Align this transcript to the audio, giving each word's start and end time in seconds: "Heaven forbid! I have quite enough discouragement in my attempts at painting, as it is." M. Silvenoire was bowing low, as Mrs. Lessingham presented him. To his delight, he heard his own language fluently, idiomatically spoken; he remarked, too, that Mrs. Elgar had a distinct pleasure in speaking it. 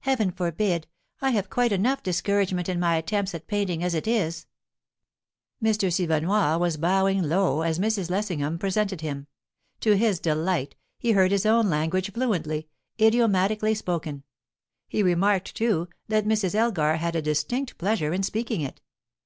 "Heaven 0.00 0.30
forbid! 0.30 0.86
I 1.20 1.32
have 1.32 1.50
quite 1.50 1.72
enough 1.72 2.02
discouragement 2.02 2.70
in 2.70 2.80
my 2.80 2.96
attempts 2.96 3.34
at 3.34 3.46
painting, 3.46 3.84
as 3.84 3.92
it 3.92 4.06
is." 4.08 4.46
M. 5.62 5.74
Silvenoire 5.74 6.58
was 6.58 6.78
bowing 6.78 7.24
low, 7.28 7.60
as 7.60 7.78
Mrs. 7.78 8.08
Lessingham 8.08 8.58
presented 8.58 9.02
him. 9.02 9.26
To 9.80 9.94
his 9.94 10.20
delight, 10.20 10.74
he 10.98 11.12
heard 11.12 11.32
his 11.32 11.44
own 11.44 11.68
language 11.68 12.10
fluently, 12.14 12.66
idiomatically 12.98 13.74
spoken; 13.74 14.24
he 14.88 15.02
remarked, 15.02 15.54
too, 15.54 15.88
that 16.06 16.24
Mrs. 16.24 16.54
Elgar 16.54 16.96
had 16.96 17.14
a 17.14 17.20
distinct 17.20 17.76
pleasure 17.76 18.14
in 18.14 18.22
speaking 18.22 18.62
it. 18.62 18.80